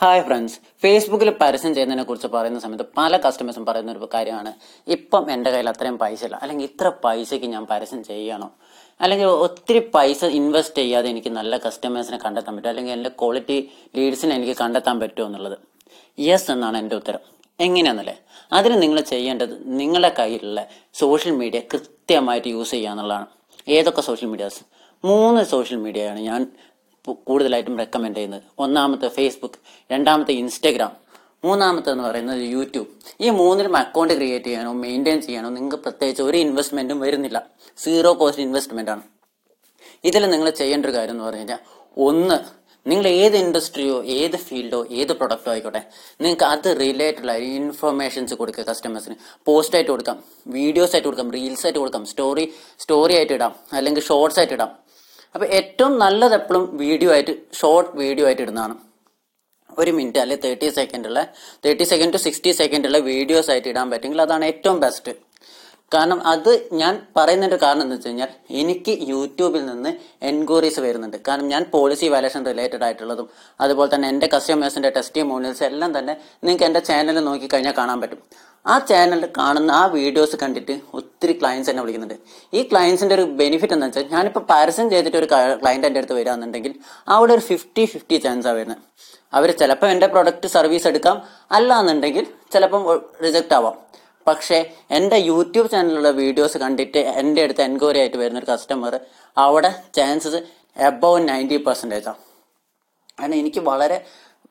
Hi 0.00 0.22
friends 0.22 0.56
ഫേസ്ബുക്കിൽ 0.82 1.30
പരസ്യം 1.30 1.74
ചെയ്യുന്നതിനെ 1.74 2.02
കുറിച്ച് 2.04 2.26
പറയുന്ന 2.26 2.58
സമയത്ത് 2.58 2.84
പല 2.98 3.16
കസ്റ്റമേഴ്സും 3.16 3.66
പറയുന്ന 3.66 3.92
ഒരു 3.92 4.08
കാര്യമാണ്. 4.14 4.52
ഇപ്പം 4.86 5.30
എന്റെ 5.30 5.50
കയ്യിൽ 5.50 5.68
അത്രയും 5.68 5.98
പൈസ 5.98 6.24
ഇല്ല. 6.24 6.38
അല്ലെങ്കിൽ 6.42 6.64
ഇത്ര 6.64 6.88
പൈസയ്ക്ക് 7.04 7.46
ഞാൻ 7.46 7.66
പരസ്യം 7.70 8.04
ചെയ്യണോ? 8.04 8.50
അല്ലെങ്കിൽ 9.00 9.26
ഒത്തിരി 9.26 9.78
പൈസ 9.78 10.24
ഇൻവെസ്റ്റ് 10.24 10.78
ചെയ്യാതെ 10.78 11.08
എനിക്ക് 11.08 11.28
നല്ല 11.28 11.56
കസ്റ്റമേഴ്സിനെ 11.56 12.18
കണ്ടെത്താൻ 12.26 12.56
പറ്റും 12.56 12.68
അല്ലെങ്കിൽ 12.68 12.92
എന്റെ 12.92 13.08
ക്വാളിറ്റി 13.08 13.70
ലീഡ്സിനെ 13.96 14.34
എനിക്ക് 14.34 14.56
കണ്ടെത്താൻ 14.60 15.00
പറ്റുമോ 15.00 15.26
എന്നുള്ളത്. 15.26 15.58
യെസ് 16.18 16.50
എന്നാണ് 16.50 16.78
എന്റെ 16.78 16.96
ഉത്തരം. 16.96 17.20
എങ്ങനെയാണെന്നല്ലേ 17.60 18.16
അതിന് 18.52 18.82
നിങ്ങൾ 18.82 19.00
ചെയ്യേണ്ടത് 19.00 19.56
നിങ്ങളുടെ 19.80 20.14
കയ്യിലുള്ള 20.18 20.68
സോഷ്യൽ 20.94 21.34
മീഡിയ 21.34 21.60
കൃത്യമായിട്ട് 21.60 22.48
യൂസ് 22.48 22.70
ചെയ്യുക 22.70 22.90
എന്നുള്ളതാണ്. 22.90 23.26
ഏതൊക്കെ 23.68 24.00
സോഷ്യൽ 24.00 24.28
മീഡിയാസ് 24.28 24.62
മൂന്ന് 25.04 25.44
സോഷ്യൽ 25.44 25.78
മീഡിയയാണ് 25.78 26.20
ഞാൻ 26.20 26.52
കൂടുതലായിട്ടും 27.28 27.78
റെക്കമെൻഡ് 27.82 28.16
ചെയ്യുന്നത്. 28.16 28.42
ഒന്നാമത്തെ 28.58 29.08
ഫേസ്ബുക്ക് 29.16 29.58
രണ്ടാമത്തെ 29.90 30.34
ഇൻസ്റ്റഗ്രാം 30.42 30.92
മൂന്നാമത്തെ 31.44 31.90
എന്ന് 31.94 32.04
പറയുന്നത് 32.04 32.42
യൂട്യൂബ് 32.54 32.88
ഈ 33.24 33.30
മൂന്നിലും 33.40 33.76
അക്കൗണ്ട് 33.76 34.14
ക്രിയേറ്റ് 34.14 34.44
ചെയ്യാനോ 34.44 34.72
മെയിന്റെയിൻ 34.84 35.20
ചെയ്യാനോ 35.26 35.48
നിങ്ങൾക്ക് 35.56 35.78
പ്രത്യേകിച്ച് 35.84 36.22
ഒരു 36.22 36.36
ഇൻവെസ്റ്റ്മെന്റും 36.44 37.00
വരുന്നില്ല. 37.04 37.38
സീറോ 37.78 38.12
കോസ്റ്റ് 38.12 38.42
ഇൻവെസ്റ്റ്മെന്റ് 38.42 38.92
ആണ്. 38.94 39.02
ഇതിൽ 40.04 40.22
നിങ്ങൾ 40.30 40.48
ചെയ്യേണ്ട 40.60 40.86
ഒരു 40.86 40.94
കാര്യം 40.96 41.14
എന്ന് 41.14 41.24
പറഞ്ഞു 41.24 41.42
കഴിഞ്ഞാൽ 41.42 41.60
ഒന്ന് 42.08 42.38
നിങ്ങൾ 42.86 43.06
ഏത് 43.08 43.36
ഇൻഡസ്ട്രിയോ 43.36 43.94
ഏത് 44.16 44.36
ഫീൽഡോ 44.46 44.80
ഏത് 44.90 45.12
പ്രൊഡക്റ്റോ 45.20 45.50
ആയിക്കോട്ടെ 45.52 45.80
നിങ്ങൾക്ക് 46.22 46.44
അത് 46.44 46.68
റിലേറ്റഡ് 46.80 47.30
ആയ 47.32 47.46
ഇൻഫർമേഷൻസ് 47.60 48.34
കൊടുക്കുക 48.40 48.64
കസ്റ്റമേഴ്സിന് 48.68 49.16
പോസ്റ്റ് 49.48 49.76
ആയിട്ട് 49.76 49.90
കൊടുക്കാം 49.90 50.18
വീഡിയോസ് 50.56 50.92
ആയിട്ട് 50.94 51.08
കൊടുക്കാം 51.08 51.30
റീൽസ് 51.36 51.64
ആയിട്ട് 51.66 51.80
കൊടുക്കാം 51.80 52.04
സ്റ്റോറി 52.06 52.44
സ്റ്റോറി 52.82 53.14
ആയിട്ട് 53.18 53.32
ഇടാം 53.32 53.54
അല്ലെങ്കിൽ 53.72 54.04
ഷോർട്സ് 54.10 54.38
ആയിട്ട് 54.42 54.54
ഇടാം. 54.54 54.72
അപ്പൊ 55.36 55.46
ഏറ്റവും 55.58 55.94
നല്ലത് 56.02 56.34
എപ്പോഴും 56.40 56.64
വീഡിയോ 56.82 57.10
ആയിട്ട് 57.14 57.32
ഷോർട്ട് 57.60 57.90
വീഡിയോ 58.02 58.26
ആയിട്ട് 58.28 58.42
ഇടുന്നതാണ്. 58.44 58.74
ഒരു 59.80 59.90
മിനിറ്റ് 59.96 60.20
അല്ലെങ്കിൽ 60.22 60.44
തേർട്ടി 60.44 60.68
സെക്കൻഡുള്ള 60.80 61.20
തേർട്ടി 61.64 61.84
സെക്കൻഡ് 61.90 62.14
ടു 62.16 62.20
സിക്സ്റ്റി 62.26 62.50
സെക്കൻഡുള്ള 62.60 62.98
വീഡിയോസ് 63.12 63.50
ആയിട്ട് 63.52 63.68
ഇടാൻ 63.72 63.86
പറ്റുമെങ്കിൽ 63.92 64.22
അതാണ് 64.24 64.44
ഏറ്റവും 64.50 64.78
ബെസ്റ്റ് 64.84 65.12
കാരണം 65.94 66.20
അത് 66.30 66.50
ഞാൻ 66.80 66.94
പറയുന്നതിന്റെ 67.16 67.58
കാരണം 67.64 67.82
എന്താ 67.84 67.96
വെച്ച് 67.96 68.08
കഴിഞ്ഞാൽ 68.08 68.30
എനിക്ക് 68.60 68.92
യൂട്യൂബിൽ 69.10 69.62
നിന്ന് 69.68 69.90
എൻക്വയറീസ് 70.30 70.80
വരുന്നുണ്ട്. 70.86 71.18
കാരണം 71.28 71.46
ഞാൻ 71.54 71.62
പോളിസി 71.74 72.06
വാലേഷൻ 72.14 72.42
റിലേറ്റഡ് 72.50 72.84
ആയിട്ടുള്ളതും 72.86 73.28
അതുപോലെ 73.64 73.90
തന്നെ 73.94 74.08
എന്റെ 74.12 74.28
കസ്റ്റമേഴ്സിന്റെ 74.34 74.90
ടെസ്റ്റ് 74.96 75.26
മോണിയൽസ് 75.30 75.64
എല്ലാം 75.70 75.92
തന്നെ 75.98 76.14
നിങ്ങൾക്ക് 76.46 76.66
എന്റെ 76.70 76.82
ചാനൽ 76.88 77.18
നോക്കി 77.28 77.48
കഴിഞ്ഞാൽ 77.52 77.76
കാണാൻ 77.80 78.00
പറ്റും. 78.04 78.22
ആ 78.66 78.76
ചാനൽ 78.90 79.22
കാണുന്ന 79.38 79.72
ആ 79.82 79.84
വീഡിയോസ് 79.98 80.38
കണ്ടിട്ട് 80.44 80.76
ഒത്തിരി 81.16 81.34
ക്ലയൻസ് 81.40 81.68
എന്നെ 81.70 81.82
വിളിക്കുന്നുണ്ട്. 81.82 82.18
ഈ 82.56 82.62
ക്ലയൻസിന്റെ 82.70 83.14
ഒരു 83.14 83.22
ബെനിഫിറ്റ് 83.22 83.74
എന്താ 83.74 83.86
വെച്ചാൽ 83.86 84.08
ഞാനിപ്പോൾ 84.14 84.42
പാരസൺ 84.50 84.86
ചെയ്തിട്ട് 84.90 85.18
ഒരു 85.20 85.28
ക്ലയന്റ് 85.62 85.86
എന്റെ 85.86 86.00
അടുത്ത് 86.00 86.16
വരാന്നുണ്ടെങ്കിൽ 86.18 86.72
അവിടെ 87.08 87.32
ഒരു 87.36 87.40
ഫിഫ്റ്റി 87.40 87.84
ഫിഫ്റ്റി 87.84 88.16
ചാൻസാണ് 88.16 88.56
വരുന്നത്. 88.56 88.82
അവർ 89.34 89.50
ചിലപ്പോൾ 89.60 89.86
എന്റെ 89.86 90.06
പ്രൊഡക്റ്റ് 90.06 90.48
സർവീസ് 90.56 90.86
എടുക്കാം. 90.86 91.16
അല്ല 91.52 91.78
എന്നുണ്ടെങ്കിൽ 91.80 92.26
ചിലപ്പം 92.52 92.82
റിജക്റ്റ് 93.24 93.54
ആവാം. 93.54 93.76
പക്ഷേ 94.28 94.58
എന്റെ 94.90 95.16
യൂട്യൂബ് 95.16 95.70
ചാനലിലുള്ള 95.70 96.10
വീഡിയോസ് 96.10 96.58
കണ്ടിട്ട് 96.58 96.98
എന്റെ 96.98 97.42
അടുത്ത് 97.42 97.62
എൻക്വയറി 97.62 97.98
ആയിട്ട് 97.98 98.16
വരുന്ന 98.16 98.38
ഒരു 98.38 98.50
കസ്റ്റമർ 98.52 99.00
അവിടെ 99.36 99.72
ചാൻസസ് 99.94 100.40
എബവ് 100.90 101.28
നയന്റി 101.28 101.56
പെർസെന്റേജാണ് 101.56 102.22
കാരണം 103.20 103.34
എനിക്ക് 103.34 103.60
വളരെ 103.60 103.98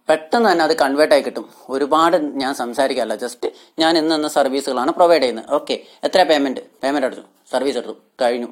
പെട്ടെന്ന് 0.09 0.51
തന്നെ 0.51 0.63
അത് 0.65 0.77
കൺവേർട്ട് 0.77 1.15
ആയി 1.15 1.21
കിട്ടും. 1.21 1.49
ഒരുപാട് 1.69 2.17
ഞാൻ 2.17 2.53
സംസാരിക്കാറില്ല. 2.53 3.15
ജസ്റ്റ് 3.15 3.47
ഞാൻ 3.79 3.97
ഇന്ന് 3.97 4.15
ഇന്ന 4.15 4.27
സർവീസുകളാണ് 4.27 4.91
പ്രൊവൈഡ് 4.91 5.21
ചെയ്യുന്നത്. 5.21 5.53
ഓക്കെ 5.53 5.79
എത്ര 6.03 6.23
പേയ്മെന്റ് 6.23 6.61
പേയ്മെന്റ് 6.83 7.07
എടുത്തു. 7.07 7.21
സർവീസ് 7.51 7.77
എടുത്തു. 7.77 7.95
കഴിഞ്ഞു. 8.21 8.47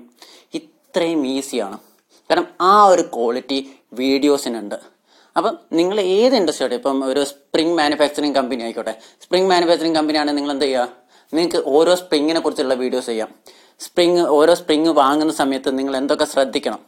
ഇത്രയും 0.54 1.28
ഈസിയാണ് 1.28 1.78
കാരണം 2.30 2.48
ആ 2.62 2.86
ഒരു 2.86 3.02
ക്വാളിറ്റി 3.02 3.74
വീഡിയോസിനുണ്ട് 3.94 4.76
അപ്പം 5.38 5.58
നിങ്ങൾ 5.74 6.02
ഏത് 6.02 6.36
ഇൻഡസ്ട്രിയുടെ 6.36 6.76
ഇപ്പം 6.76 7.06
ഒരു 7.06 7.24
സ്പ്രിംഗ് 7.24 7.78
മാനുഫാക്ചറിങ് 7.78 8.36
കമ്പനി 8.36 8.64
ആയിക്കോട്ടെ. 8.64 8.94
സ്പ്രിംഗ് 9.24 9.50
മാനുഫാക്ചറിങ് 9.50 9.96
കമ്പനിയാണെങ്കിൽ 9.96 10.36
നിങ്ങൾ 10.36 10.52
എന്ത് 10.52 10.66
ചെയ്യുക 10.66 10.90
നിങ്ങൾക്ക് 11.34 11.70
ഓരോ 11.70 11.96
സ്പ്രിങ്ങിനെ 11.96 12.40
കുറിച്ചുള്ള 12.40 12.74
വീഡിയോസ് 12.74 13.06
ചെയ്യാം. 13.06 13.30
സ്പ്രിങ് 13.80 14.20
ഓരോ 14.20 14.54
സ്പ്രിങ് 14.54 14.88
വാങ്ങുന്ന 14.88 15.34
സമയത്ത് 15.34 15.78
നിങ്ങൾ 15.80 15.98
എന്തൊക്കെ 15.98 16.26
ശ്രദ്ധിക്കണം? 16.26 16.80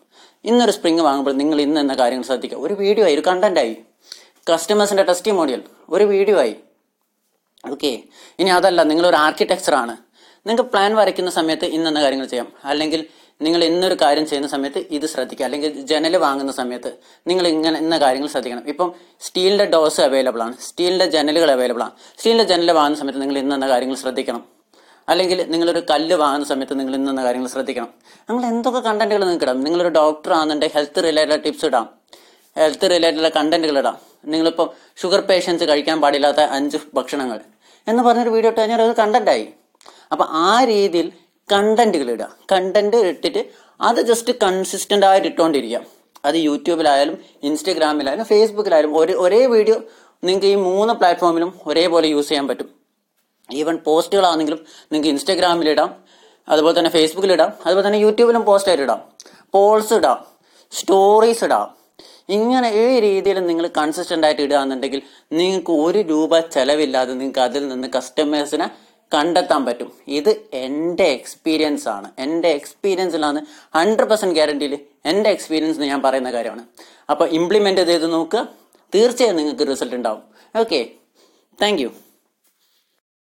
ഇന്നൊരു 0.45 0.71
സ്പ്രിങ് 0.71 0.99
വാങ്ങുമ്പോൾ 0.99 1.31
നിങ്ങൾ 1.31 1.61
ഇന്ന് 1.61 1.81
എന്ന 1.81 1.93
കാര്യങ്ങൾ 1.93 2.23
ശ്രദ്ധിക്കുക. 2.23 2.59
ഒരു 2.59 2.73
വീഡിയോ 2.73 3.05
ആയി 3.05 3.13
ഒരു 3.13 3.23
കണ്ടന്റ് 3.27 3.59
ആയി 4.49 4.57
കസ്റ്റമേഴ്സിന്റെ 4.57 5.03
ടെസ്റ്റി 5.03 5.31
മോഡിയൽ 5.31 5.63
ഒരു 5.89 6.03
വീഡിയോ 6.03 6.39
ആയി. 6.39 6.55
ഓക്കെ 7.71 8.03
ഇനി 8.39 8.49
അതല്ല 8.49 8.83
നിങ്ങളൊരു 8.83 9.15
ആർക്കിടെക്ചറാണ് 9.15 9.91
നിങ്ങൾക്ക് 10.47 10.71
പ്ലാൻ 10.71 10.95
വരയ്ക്കുന്ന 10.95 11.31
സമയത്ത് 11.31 11.65
ഇന്നെന്ന 11.65 12.01
കാര്യങ്ങൾ 12.01 12.25
ചെയ്യാം. 12.25 12.51
അല്ലെങ്കിൽ 12.63 13.07
നിങ്ങൾ 13.41 13.63
ഇന്നൊരു 13.63 13.97
കാര്യം 14.01 14.25
ചെയ്യുന്ന 14.27 14.47
സമയത്ത് 14.47 14.77
ഇത് 14.91 15.05
ശ്രദ്ധിക്കുക. 15.05 15.45
അല്ലെങ്കിൽ 15.45 15.81
ജനൽ 15.81 16.17
വാങ്ങുന്ന 16.17 16.51
സമയത്ത് 16.51 16.91
നിങ്ങൾ 17.27 17.47
ഇങ്ങനെ 17.47 17.79
ഇന്ന 17.79 17.97
കാര്യങ്ങൾ 17.97 18.27
ശ്രദ്ധിക്കണം. 18.27 18.67
ഇപ്പം 18.67 18.95
സ്റ്റീലിന്റെ 19.21 19.65
ഡോസ് 19.65 20.01
അവൈലബിൾ 20.01 20.41
ആണ്. 20.43 20.57
സ്റ്റീലിന്റെ 20.57 21.05
ജനലുകൾ 21.05 21.51
അവൈലബിൾ 21.51 21.83
ആണ്. 21.83 21.91
സ്റ്റീലിന്റെ 22.17 22.43
ജനൽ 22.43 22.71
വാങ്ങുന്ന 22.71 22.99
സമയത്ത് 22.99 23.21
നിങ്ങൾ 23.21 23.37
ഇന്നെന്ന 23.37 23.67
കാര്യങ്ങൾ 23.69 23.95
ശ്രദ്ധിക്കണം. 23.95 24.45
അല്ലെങ്കിൽ 25.09 25.45
നിങ്ങളൊരു 25.51 25.81
കല്ല് 25.89 26.15
വാങ്ങുന്ന 26.15 26.47
സമയത്ത് 26.47 26.79
നിങ്ങൾ 26.79 26.95
ഇന്നെന്ന 26.95 27.23
കാര്യങ്ങൾ 27.23 27.47
ശ്രദ്ധിക്കണം. 27.47 27.89
നിങ്ങൾ 28.29 28.45
എന്തൊക്കെ 28.45 28.79
കണ്ടന്റുകൾ 28.79 29.19
നിങ്ങൾക്ക് 29.19 29.45
ഇടാം 29.45 29.61
നിങ്ങളൊരു 29.61 29.89
ഡോക്ടർ 29.89 30.33
ആണെന്നുണ്ടെങ്കിൽ 30.33 30.75
ഹെൽത്ത് 30.75 31.03
റിലേറ്റഡ് 31.03 31.43
ടിപ്സ് 31.43 31.65
ഇടാം. 31.65 31.89
ഹെൽത്ത് 32.57 32.89
റിലേറ്റഡ് 32.91 33.31
കണ്ടന്റുകൾ 33.35 33.79
ഇടാം. 33.79 33.97
നിങ്ങളിപ്പോൾ 34.25 34.67
ഷുഗർ 35.01 35.19
പേഷ്യൻസ് 35.19 35.63
കഴിക്കാൻ 35.63 36.01
പാടില്ലാത്ത 36.01 36.39
അഞ്ച് 36.39 36.77
ഭക്ഷണങ്ങൾ 36.93 37.39
എന്ന് 37.87 38.03
പറഞ്ഞൊരു 38.03 38.29
വീഡിയോ 38.29 38.51
ഇട്ട് 38.51 38.61
കഴിഞ്ഞാൽ 38.61 38.81
അത് 38.81 38.95
കണ്ടന്റായി 38.95 39.45
അപ്പം 40.11 40.27
ആ 40.31 40.63
രീതിയിൽ 40.63 41.11
കണ്ടന്റുകൾ 41.51 42.11
ഇടുക. 42.11 42.37
കണ്ടന്റ് 42.51 42.97
ഇട്ടിട്ട് 42.97 43.41
അത് 43.81 44.01
ജസ്റ്റ് 44.01 44.33
കൺസിസ്റ്റന്റ് 44.43 45.05
ആയിട്ട് 45.05 45.27
ഇട്ടുകൊണ്ടിരിക്കുക 45.27 45.81
അത് 46.25 46.35
യൂട്യൂബിലായാലും 46.35 47.17
ഇൻസ്റ്റഗ്രാമിലായാലും 47.43 48.25
ഫേസ്ബുക്കിലായാലും 48.25 48.97
ഒരു 48.97 49.13
ഒരേ 49.13 49.45
വീഡിയോ 49.45 49.75
നിങ്ങൾക്ക് 50.23 50.47
ഈ 50.47 50.55
മൂന്ന് 50.55 50.93
പ്ലാറ്റ്ഫോമിലും 50.93 51.59
ഒരേപോലെ 51.65 52.07
യൂസ് 52.07 52.29
ചെയ്യാൻ 52.29 52.47
പറ്റും. 52.47 52.69
ഈവൻ 53.51 53.75
പോസ്റ്റുകളാണെങ്കിലും 53.77 54.59
നിങ്ങൾക്ക് 54.91 55.09
ഇൻസ്റ്റഗ്രാമിലിടാം 55.09 55.89
അതുപോലെ 56.49 56.79
തന്നെ 56.79 56.91
ഫേസ്ബുക്കിലിടാം 56.91 57.53
അതുപോലെ 57.65 57.87
തന്നെ 57.87 57.99
യൂട്യൂബിലും 57.99 58.43
പോസ്റ്റ് 58.45 58.69
ആയിട്ട് 58.69 58.83
ഇടാം. 58.83 59.01
പോൾസ് 59.51 59.93
ഇടാം 59.93 60.25
സ്റ്റോറീസ് 60.71 61.43
ഇടാം 61.43 61.84
ഇങ്ങനെ 62.29 62.69
ഈ 62.69 62.99
രീതിയിൽ 62.99 63.45
നിങ്ങൾ 63.45 63.67
കൺസിസ്റ്റന്റ് 63.67 64.27
ആയിട്ട് 64.27 64.41
ഇടുകയാണെന്നുണ്ടെങ്കിൽ 64.41 65.01
നിങ്ങൾക്ക് 65.31 65.71
ഒരു 65.71 65.99
രൂപ 65.99 66.39
ചെലവില്ലാതെ 66.39 67.13
നിങ്ങൾക്ക് 67.13 67.39
അതിൽ 67.39 67.67
നിന്ന് 67.67 67.87
കസ്റ്റമേഴ്സിനെ 67.95 68.69
കണ്ടെത്താൻ 69.13 69.65
പറ്റും. 69.65 69.91
ഇത് 70.07 70.45
എന്റെ 70.53 71.03
എക്സ്പീരിയൻസ് 71.03 71.87
ആണ്. 71.87 72.11
എന്റെ 72.19 72.49
എക്സ്പീരിയൻസിലാണ് 72.49 73.45
ഹൺഡ്രഡ് 73.75 74.09
പെർസെന്റ് 74.09 74.35
ഗ്യാരണ്ടിയിൽ 74.35 74.79
എന്റെ 75.05 75.29
എക്സ്പീരിയൻസ് 75.29 75.79
ഞാൻ 75.79 76.01
പറയുന്ന 76.01 76.31
കാര്യമാണ്. 76.31 76.63
അപ്പോൾ 77.09 77.29
ഇംപ്ലിമെന്റ് 77.29 77.81
ചെയ്ത് 77.81 78.13
നോക്കുക. 78.13 78.47
തീർച്ചയായും 78.95 79.35
നിങ്ങൾക്ക് 79.35 79.67
റിസൾട്ട് 79.67 79.95
ഉണ്ടാവും. 79.95 80.23
Okay 80.59 80.89
thank 81.61 82.04